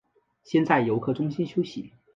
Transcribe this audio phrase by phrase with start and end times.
[0.43, 1.93] 先在游客中心休息